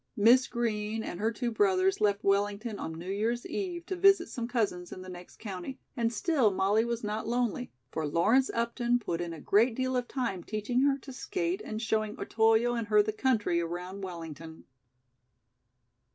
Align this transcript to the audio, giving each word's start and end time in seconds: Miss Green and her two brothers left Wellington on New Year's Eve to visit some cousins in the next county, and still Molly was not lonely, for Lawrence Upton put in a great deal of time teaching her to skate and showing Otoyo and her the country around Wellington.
Miss 0.17 0.47
Green 0.47 1.03
and 1.03 1.19
her 1.19 1.31
two 1.31 1.51
brothers 1.51 2.01
left 2.01 2.23
Wellington 2.23 2.79
on 2.79 2.93
New 2.97 3.11
Year's 3.11 3.45
Eve 3.45 3.85
to 3.85 3.95
visit 3.95 4.29
some 4.29 4.47
cousins 4.47 4.91
in 4.91 5.03
the 5.03 5.09
next 5.09 5.37
county, 5.37 5.77
and 5.95 6.11
still 6.11 6.49
Molly 6.49 6.83
was 6.83 7.03
not 7.03 7.27
lonely, 7.27 7.71
for 7.91 8.07
Lawrence 8.07 8.49
Upton 8.51 8.97
put 8.97 9.21
in 9.21 9.31
a 9.31 9.39
great 9.39 9.75
deal 9.75 9.95
of 9.95 10.07
time 10.07 10.43
teaching 10.43 10.81
her 10.85 10.97
to 10.97 11.13
skate 11.13 11.61
and 11.63 11.79
showing 11.79 12.19
Otoyo 12.19 12.73
and 12.73 12.87
her 12.87 13.03
the 13.03 13.13
country 13.13 13.61
around 13.61 14.01
Wellington. 14.03 14.63